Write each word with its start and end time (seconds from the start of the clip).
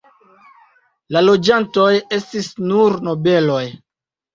La 1.17 1.23
loĝantoj 1.27 1.93
estis 2.21 2.51
nur 2.73 3.01
nobeloj. 3.11 3.65